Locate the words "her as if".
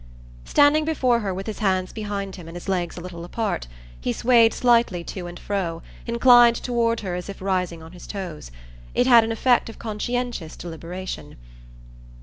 7.01-7.39